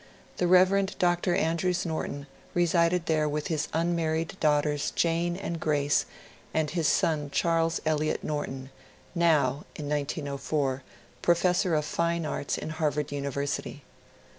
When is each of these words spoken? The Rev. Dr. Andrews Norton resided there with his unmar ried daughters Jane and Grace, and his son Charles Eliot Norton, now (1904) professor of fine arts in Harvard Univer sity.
The 0.37 0.47
Rev. 0.47 0.97
Dr. 0.97 1.35
Andrews 1.35 1.85
Norton 1.85 2.25
resided 2.55 3.05
there 3.05 3.29
with 3.29 3.49
his 3.49 3.67
unmar 3.71 4.13
ried 4.13 4.35
daughters 4.39 4.89
Jane 4.95 5.37
and 5.37 5.59
Grace, 5.59 6.07
and 6.55 6.71
his 6.71 6.87
son 6.87 7.29
Charles 7.29 7.79
Eliot 7.85 8.23
Norton, 8.23 8.71
now 9.13 9.63
(1904) 9.77 10.81
professor 11.21 11.75
of 11.75 11.85
fine 11.85 12.25
arts 12.25 12.57
in 12.57 12.69
Harvard 12.71 13.09
Univer 13.09 13.43
sity. 13.45 13.81